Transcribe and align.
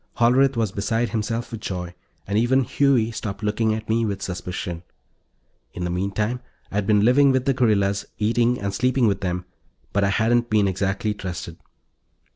Hollerith 0.17 0.57
was 0.57 0.71
beside 0.71 1.09
himself 1.09 1.51
with 1.51 1.61
joy, 1.61 1.93
and 2.25 2.35
even 2.35 2.63
Huey 2.63 3.11
stopped 3.11 3.43
looking 3.43 3.71
at 3.75 3.87
me 3.87 4.03
with 4.03 4.23
suspicion. 4.23 4.81
In 5.73 5.83
the 5.83 5.91
meantime, 5.91 6.39
I'd 6.71 6.87
been 6.87 7.05
living 7.05 7.31
with 7.31 7.45
the 7.45 7.53
guerrillas, 7.53 8.07
eating 8.17 8.59
and 8.59 8.73
sleeping 8.73 9.05
with 9.05 9.21
them, 9.21 9.45
but 9.93 10.03
I 10.03 10.09
hadn't 10.09 10.49
been 10.49 10.67
exactly 10.67 11.13
trusted. 11.13 11.59